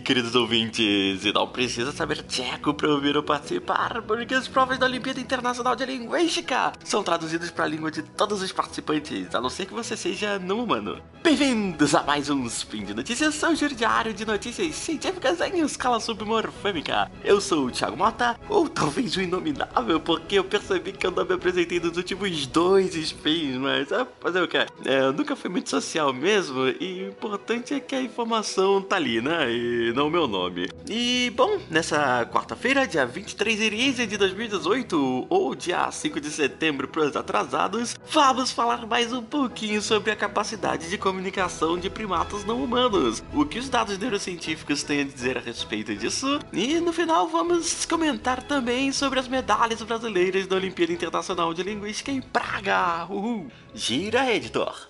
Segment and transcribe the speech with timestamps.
[0.00, 1.24] queridos ouvintes?
[1.24, 5.76] E não precisa saber tcheco para ouvir ou participar, porque as provas da Olimpíada Internacional
[5.76, 9.74] de Linguística são traduzidas para a língua de todos os participantes, a não ser que
[9.74, 11.00] você seja não humano.
[11.22, 16.00] Bem-vindos a mais um Spin de Notícias, seu giro diário de notícias científicas em escala
[16.00, 17.10] submorfêmica.
[17.22, 21.24] Eu sou o Thiago Mota, ou talvez o Inominável, porque eu percebi que eu não
[21.24, 24.56] me apresentei nos últimos dois spins, mas é fazer o que?
[24.56, 28.96] É, eu nunca fui muito social mesmo, e o importante é que a informação tá
[28.96, 29.52] ali, né?
[29.52, 30.68] E não meu nome.
[30.88, 37.02] E, bom, nessa quarta-feira, dia 23 Irísia de 2018, ou dia 5 de setembro para
[37.02, 42.62] os atrasados, vamos falar mais um pouquinho sobre a capacidade de comunicação de primatas não
[42.62, 47.28] humanos, o que os dados neurocientíficos têm a dizer a respeito disso, e no final
[47.28, 53.06] vamos comentar também sobre as medalhas brasileiras da Olimpíada Internacional de Linguística em Praga.
[53.08, 53.48] Uhul.
[53.74, 54.88] Gira, editor!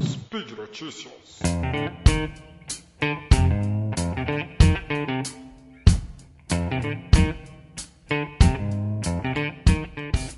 [0.00, 1.40] Speed Notícias.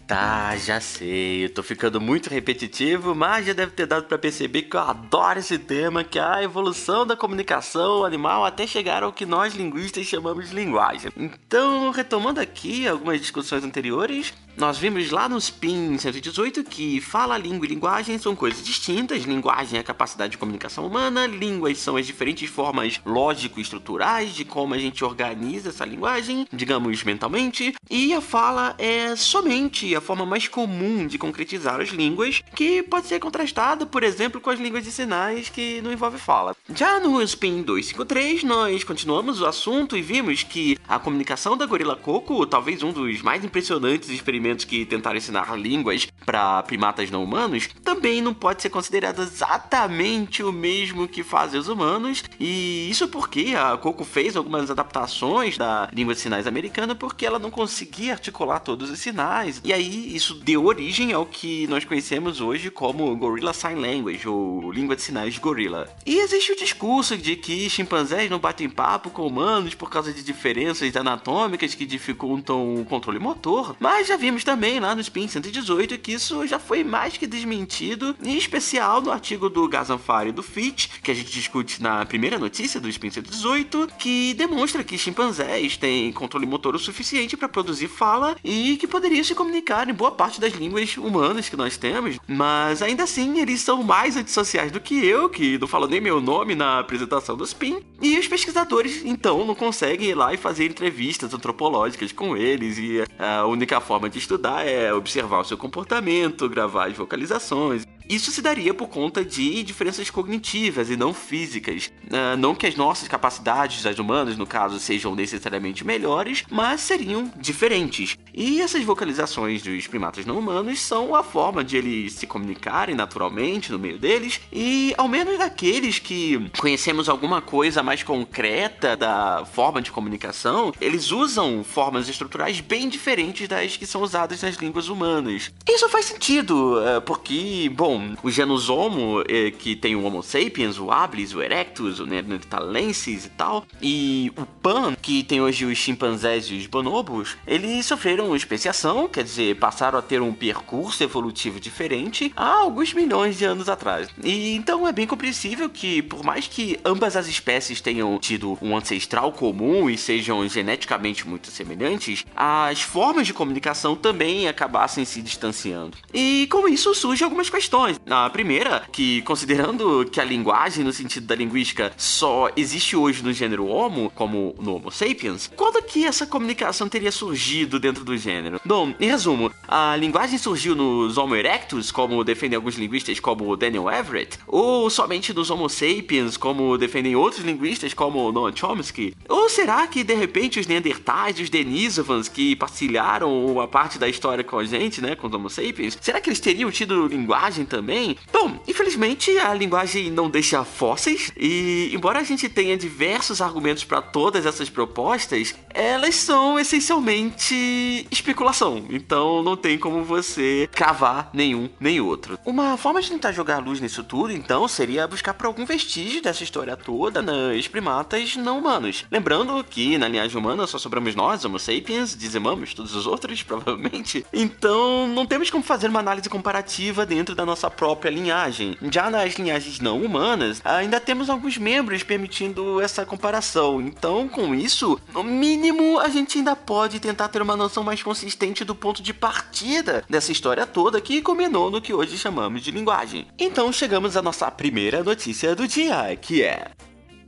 [0.07, 4.63] Tá, já sei, eu tô ficando muito repetitivo, mas já deve ter dado para perceber
[4.63, 9.13] que eu adoro esse tema, que é a evolução da comunicação animal até chegar ao
[9.13, 11.13] que nós linguistas chamamos de linguagem.
[11.15, 17.65] Então, retomando aqui algumas discussões anteriores, nós vimos lá no SPIN 118 que fala, língua
[17.65, 19.23] e linguagem são coisas distintas.
[19.23, 24.75] Linguagem é a capacidade de comunicação humana, línguas são as diferentes formas lógico-estruturais de como
[24.75, 30.49] a gente organiza essa linguagem, digamos mentalmente, e a fala é somente a forma mais
[30.49, 34.91] comum de concretizar as línguas, que pode ser contrastada, por exemplo, com as línguas de
[34.91, 36.57] sinais que não envolve fala.
[36.75, 41.95] Já no SPIN 253, nós continuamos o assunto e vimos que a comunicação da gorila
[41.95, 47.25] coco, talvez um dos mais impressionantes experimentos experimentos que tentaram ensinar línguas para primatas não
[47.25, 52.25] humanos, também não pode ser considerado exatamente o mesmo que fazem os humanos.
[52.39, 57.39] E isso porque a Coco fez algumas adaptações da língua de sinais americana porque ela
[57.39, 59.61] não conseguia articular todos os sinais.
[59.65, 64.71] E aí isso deu origem ao que nós conhecemos hoje como Gorilla Sign Language ou
[64.73, 65.89] língua de sinais de gorila.
[66.05, 70.23] E existe o discurso de que chimpanzés não batem papo com humanos por causa de
[70.23, 76.13] diferenças anatômicas que dificultam o controle motor, mas já também lá no Spin 118 que
[76.13, 80.89] isso já foi mais que desmentido, em especial no artigo do Gazanfari e do Fitch,
[81.03, 86.13] que a gente discute na primeira notícia do Spin 118, que demonstra que chimpanzés têm
[86.13, 90.41] controle motor o suficiente para produzir fala e que poderiam se comunicar em boa parte
[90.41, 95.05] das línguas humanas que nós temos, mas ainda assim eles são mais antissociais do que
[95.05, 99.45] eu, que não falo nem meu nome na apresentação do Spin, e os pesquisadores então
[99.45, 104.18] não conseguem ir lá e fazer entrevistas antropológicas com eles, e a única forma de
[104.19, 107.87] estudar é observar o seu comportamento, gravar as vocalizações.
[108.09, 111.91] Isso se daria por conta de diferenças cognitivas e não físicas.
[112.07, 117.31] Uh, não que as nossas capacidades, as humanas no caso, sejam necessariamente melhores, mas seriam
[117.37, 118.17] diferentes.
[118.33, 123.71] E essas vocalizações dos primatas não humanos são a forma de eles se comunicarem naturalmente
[123.71, 129.83] no meio deles, e ao menos daqueles que conhecemos alguma coisa mais concreta da forma
[129.83, 135.53] de comunicação, eles usam formas estruturais bem diferentes das que são usadas nas línguas humanas.
[135.69, 140.79] Isso faz sentido, uh, porque, bom, o genus Homo, é, que tem o Homo sapiens,
[140.79, 145.79] o habilis, o erectus, o neanderthalensis e tal, e o Pan, que tem hoje os
[145.79, 151.61] chimpanzés e os bonobos, eles sofreram especiação, quer dizer, passaram a ter um percurso evolutivo
[151.61, 154.09] diferente há alguns milhões de anos atrás.
[154.23, 158.77] E então é bem compreensível que, por mais que ambas as espécies tenham tido um
[158.77, 165.97] ancestral comum e sejam geneticamente muito semelhantes, as formas de comunicação também acabassem se distanciando.
[166.13, 168.01] E com isso surgem algumas questões questões.
[168.09, 173.33] A primeira, que considerando que a linguagem, no sentido da linguística, só existe hoje no
[173.33, 178.61] gênero Homo, como no Homo sapiens, quando que essa comunicação teria surgido dentro do gênero?
[178.65, 183.91] Bom, em resumo, a linguagem surgiu nos Homo erectus, como defendem alguns linguistas como Daniel
[183.91, 189.15] Everett, ou somente nos Homo sapiens, como defendem outros linguistas como Noam Chomsky?
[189.29, 194.43] Ou será que de repente os Neandertais os Denisovans que partilharam uma parte da história
[194.43, 197.78] com a gente, né, com os Homo sapiens, será que eles teriam tido linguagem também?
[197.79, 198.17] Também.
[198.33, 204.03] Bom, infelizmente a linguagem não deixa fósseis e embora a gente tenha diversos argumentos para
[204.03, 208.85] todas essas propostas, elas são essencialmente especulação.
[208.91, 212.39] Então não tem como você cravar nenhum nem outro.
[212.45, 216.43] Uma forma de tentar jogar luz nisso tudo, então, seria buscar por algum vestígio dessa
[216.43, 219.05] história toda nas primatas não humanos.
[219.11, 224.27] Lembrando que na linhagem humana só sobramos nós, Homo sapiens, dizimamos todos os outros, provavelmente.
[224.33, 228.77] Então não temos como fazer uma análise comparativa dentro da nossa nossa própria linhagem.
[228.91, 233.81] Já nas linhagens não humanas, ainda temos alguns membros permitindo essa comparação.
[233.81, 238.65] Então, com isso, no mínimo, a gente ainda pode tentar ter uma noção mais consistente
[238.65, 243.27] do ponto de partida dessa história toda que combinou no que hoje chamamos de linguagem.
[243.39, 246.71] Então, chegamos à nossa primeira notícia do dia, que é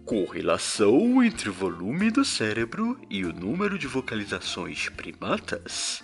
[0.04, 6.02] correlação entre o volume do cérebro e o número de vocalizações primatas.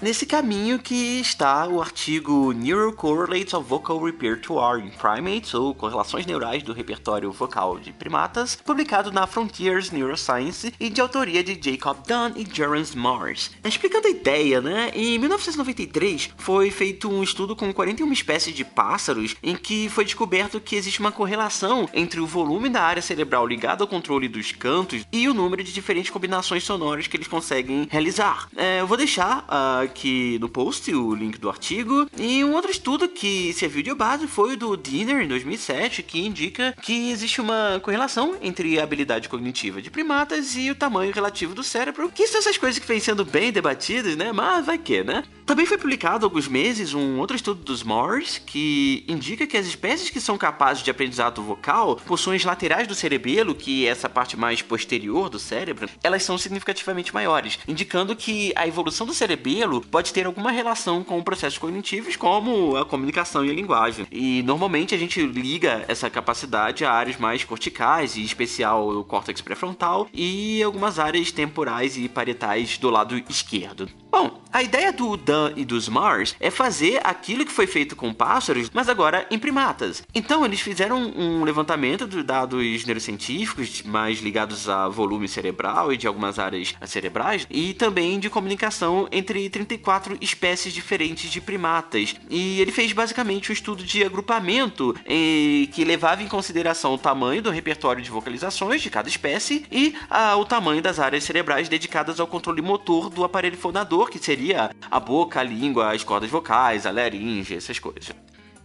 [0.00, 6.26] Nesse caminho que está o artigo Neural Correlates of Vocal Repertoire in Primates, ou Correlações
[6.26, 11.96] Neurais do Repertório Vocal de Primatas, publicado na Frontiers Neuroscience e de autoria de Jacob
[12.06, 13.50] Dunn e Jerence Mars.
[13.64, 14.90] Explicando a ideia, né?
[14.94, 20.60] Em 1993 foi feito um estudo com 41 espécies de pássaros em que foi descoberto
[20.60, 25.06] que existe uma correlação entre o volume da área cerebral ligada ao controle dos cantos
[25.10, 28.48] e o número de diferentes combinações sonoras que eles conseguem realizar.
[28.54, 32.08] É, eu vou deixar uh, aqui no post o link do artigo.
[32.18, 36.24] E um outro estudo que serviu de base foi o do Dinner em 2007, que
[36.24, 41.54] indica que existe uma correlação entre a habilidade cognitiva de primatas e o tamanho relativo
[41.54, 42.10] do cérebro.
[42.14, 44.32] Que são essas coisas que vêm sendo bem debatidas, né?
[44.32, 45.24] Mas vai que, né?
[45.46, 49.64] Também foi publicado há alguns meses um outro estudo dos Mars que indica que as
[49.64, 54.08] espécies que são capazes de aprendizado vocal possuem as laterais do cerebelo, que é essa
[54.08, 59.80] parte mais posterior do cérebro, elas são significativamente maiores, indicando que a evolução do cerebelo
[59.82, 64.04] pode ter alguma relação com processos cognitivos, como a comunicação e a linguagem.
[64.10, 69.40] E normalmente a gente liga essa capacidade a áreas mais corticais, e especial o córtex
[69.40, 73.88] pré-frontal, e algumas áreas temporais e parietais do lado esquerdo.
[74.18, 78.14] Bom, a ideia do Dan e dos Mars é fazer aquilo que foi feito com
[78.14, 80.02] pássaros, mas agora em primatas.
[80.14, 86.06] Então eles fizeram um levantamento de dados neurocientíficos mais ligados a volume cerebral e de
[86.06, 92.14] algumas áreas cerebrais e também de comunicação entre 34 espécies diferentes de primatas.
[92.30, 97.42] E ele fez basicamente um estudo de agrupamento em, que levava em consideração o tamanho
[97.42, 102.18] do repertório de vocalizações de cada espécie e a, o tamanho das áreas cerebrais dedicadas
[102.18, 106.86] ao controle motor do aparelho fonador, que seria a boca, a língua, as cordas vocais,
[106.86, 108.14] a laringe, essas coisas.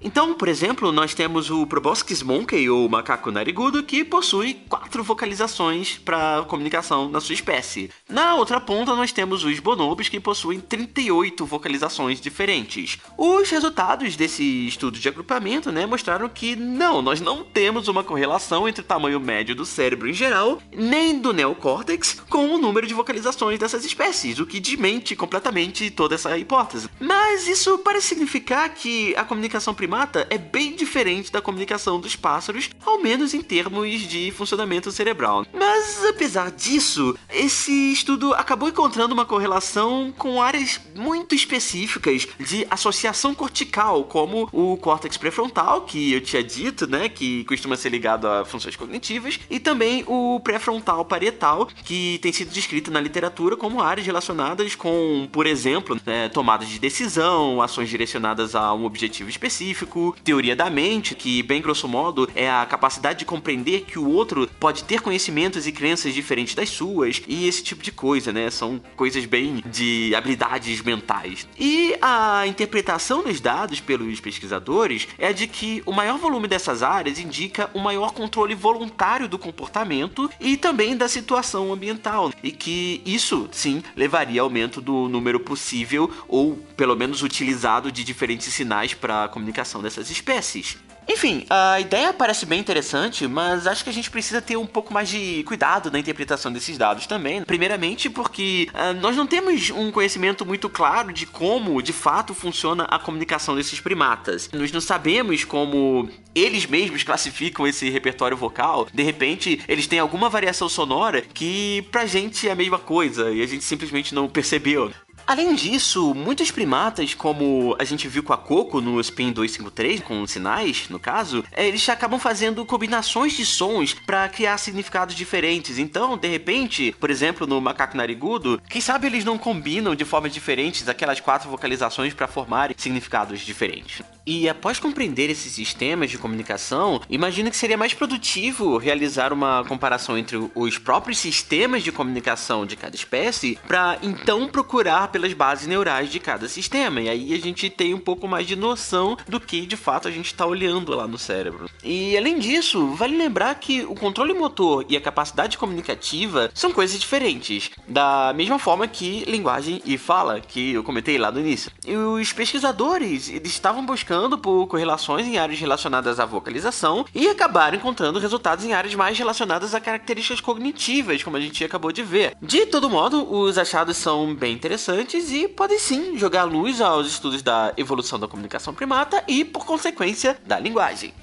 [0.04, 6.00] Então, por exemplo, nós temos o Proboscis monkey, ou macaco narigudo, que possui quatro vocalizações
[6.00, 7.92] para comunicação na sua espécie.
[8.10, 12.98] Na outra ponta, nós temos os bonobos, que possuem 38 vocalizações diferentes.
[13.16, 18.68] Os resultados desse estudo de agrupamento né, mostraram que não, nós não temos uma correlação
[18.68, 22.96] entre o tamanho médio do cérebro em geral, nem do neocórtex, com o número de
[22.96, 26.90] vocalizações dessas espécies, o que desmente completamente toda essa hipótese.
[27.00, 32.16] Mas isso parece significar que a comunicação primária primata é bem diferente da comunicação dos
[32.16, 35.46] pássaros, ao menos em termos de funcionamento cerebral.
[35.54, 43.36] Mas apesar disso, esse estudo acabou encontrando uma correlação com áreas muito específicas de associação
[43.36, 48.46] cortical, como o córtex pré-frontal, que eu tinha dito, né, que costuma ser ligado a
[48.46, 54.08] funções cognitivas, e também o pré-frontal parietal, que tem sido descrito na literatura como áreas
[54.08, 60.16] relacionadas com, por exemplo, né, tomadas de decisão, ações direcionadas a um objetivo específico científico,
[60.24, 64.48] teoria da mente, que, bem grosso modo, é a capacidade de compreender que o outro
[64.60, 68.50] pode ter conhecimentos e crenças diferentes das suas, e esse tipo de coisa, né?
[68.50, 71.48] São coisas bem de habilidades mentais.
[71.60, 77.20] E a interpretação dos dados pelos pesquisadores é de que o maior volume dessas áreas
[77.20, 83.50] indica um maior controle voluntário do comportamento e também da situação ambiental, e que isso,
[83.52, 89.30] sim, levaria ao aumento do número possível ou pelo menos utilizado de diferentes sinais para
[89.30, 90.78] comunicação dessas espécies.
[91.08, 94.94] Enfim, a ideia parece bem interessante, mas acho que a gente precisa ter um pouco
[94.94, 97.44] mais de cuidado na interpretação desses dados também.
[97.44, 102.84] Primeiramente, porque uh, nós não temos um conhecimento muito claro de como, de fato, funciona
[102.86, 104.50] a comunicação desses primatas.
[104.54, 108.88] Nós não sabemos como eles mesmos classificam esse repertório vocal.
[108.94, 113.42] De repente, eles têm alguma variação sonora que pra gente é a mesma coisa e
[113.42, 114.92] a gente simplesmente não percebeu.
[115.32, 120.28] Além disso, muitos primatas, como a gente viu com a Coco no Spin 253, com
[120.28, 125.78] sinais, no caso, é, eles acabam fazendo combinações de sons para criar significados diferentes.
[125.78, 130.34] Então, de repente, por exemplo, no macaco narigudo, quem sabe eles não combinam de formas
[130.34, 134.02] diferentes aquelas quatro vocalizações para formar significados diferentes.
[134.26, 140.18] E após compreender esses sistemas de comunicação, imagino que seria mais produtivo realizar uma comparação
[140.18, 146.10] entre os próprios sistemas de comunicação de cada espécie, para então procurar pelas bases neurais
[146.10, 147.02] de cada sistema.
[147.02, 150.12] E aí a gente tem um pouco mais de noção do que de fato a
[150.12, 151.70] gente está olhando lá no cérebro.
[151.84, 157.00] E além disso, vale lembrar que o controle motor e a capacidade comunicativa são coisas
[157.00, 161.72] diferentes, da mesma forma que linguagem e fala, que eu comentei lá no início.
[161.86, 167.78] E os pesquisadores estavam buscando buscando por correlações em áreas relacionadas à vocalização e acabaram
[167.78, 172.36] encontrando resultados em áreas mais relacionadas a características cognitivas, como a gente acabou de ver.
[172.42, 177.42] De todo modo, os achados são bem interessantes e podem sim jogar luz aos estudos
[177.42, 181.14] da evolução da comunicação primata e, por consequência, da linguagem.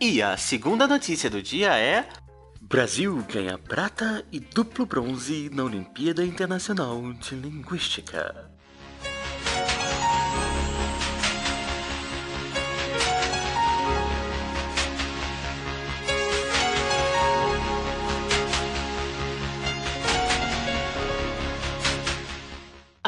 [0.00, 2.06] E a segunda notícia do dia é
[2.60, 8.51] Brasil ganha prata e duplo bronze na Olimpíada Internacional de Linguística.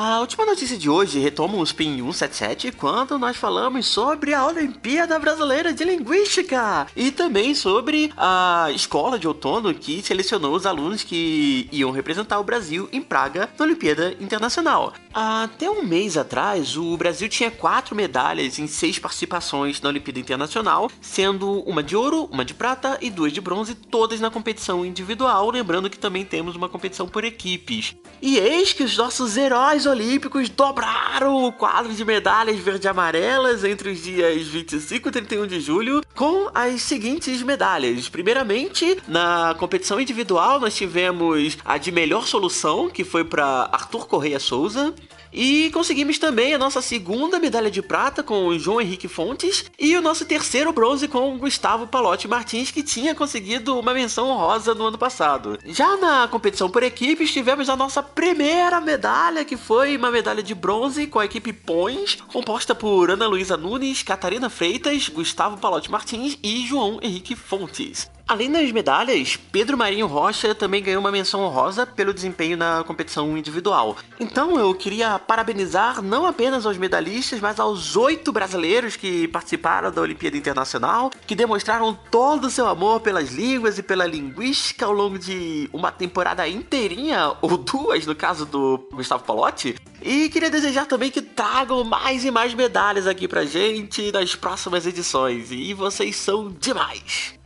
[0.07, 5.19] A última notícia de hoje retoma o Spin 177 quando nós falamos sobre a Olimpíada
[5.19, 11.71] Brasileira de Linguística e também sobre a escola de outono que selecionou os alunos que
[11.73, 14.93] iam representar o Brasil em Praga na Olimpíada Internacional.
[15.15, 20.91] Até um mês atrás, o Brasil tinha quatro medalhas em seis participações na Olimpíada Internacional,
[21.01, 25.51] sendo uma de ouro, uma de prata e duas de bronze, todas na competição individual,
[25.51, 27.97] lembrando que também temos uma competição por equipes.
[28.21, 33.91] E eis que os nossos heróis olímpicos dobraram o quadro de medalhas verde amarelas entre
[33.91, 38.09] os dias 25 e 31 de julho com as seguintes medalhas.
[38.09, 44.41] Primeiramente, na competição individual, nós tivemos a de melhor solução, que foi para Arthur Correia
[44.41, 44.93] Souza.
[45.35, 49.97] E conseguimos também a nossa segunda medalha de prata com o João Henrique Fontes e
[49.97, 54.76] o nosso terceiro bronze com o Gustavo Palotti Martins, que tinha conseguido uma menção honrosa
[54.76, 55.59] no ano passado.
[55.67, 60.55] Já na competição por equipes, tivemos a nossa primeira medalha, que foi uma medalha de
[60.55, 66.38] bronze com a equipe Pões, composta por Ana Luísa Nunes, Catarina Freitas, Gustavo Palotti Martins
[66.45, 68.13] e João Henrique Fontes.
[68.26, 73.37] Além das medalhas, Pedro Marinho Rocha também ganhou uma menção honrosa pelo desempenho na competição
[73.37, 73.97] individual.
[74.19, 80.00] Então eu queria parabenizar não apenas aos medalhistas, mas aos oito brasileiros que participaram da
[80.00, 85.19] Olimpíada Internacional, que demonstraram todo o seu amor pelas línguas e pela linguística ao longo
[85.19, 89.75] de uma temporada inteirinha, ou duas no caso do Gustavo Palotti.
[90.00, 94.87] E queria desejar também que tragam mais e mais medalhas aqui pra gente nas próximas
[94.87, 95.52] edições.
[95.52, 97.44] E vocês são demais!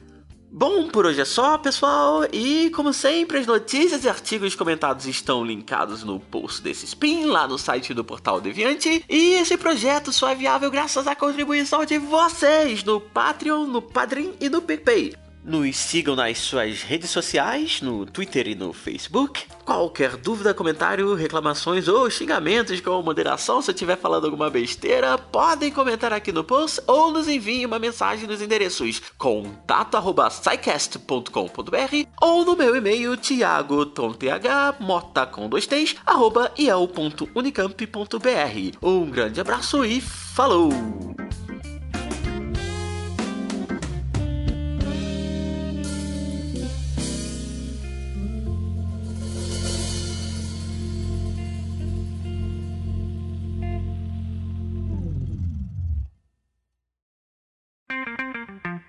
[0.51, 5.45] Bom, por hoje é só, pessoal, e como sempre, as notícias e artigos comentados estão
[5.45, 9.05] linkados no post desse spin lá no site do Portal Deviante.
[9.09, 14.33] E esse projeto só é viável graças à contribuição de vocês no Patreon, no Padrim
[14.41, 15.28] e no PicPay.
[15.45, 19.45] Nos sigam nas suas redes sociais, no Twitter e no Facebook.
[19.65, 25.71] Qualquer dúvida, comentário, reclamações ou xingamentos com moderação, se eu estiver falando alguma besteira, podem
[25.71, 32.77] comentar aqui no post ou nos enviem uma mensagem nos endereços contato@scicast.com.br ou no meu
[32.77, 38.77] e-mail thiago.mota com dois t's, arroba iel.unicamp.br.
[38.83, 40.71] Um grande abraço e falou!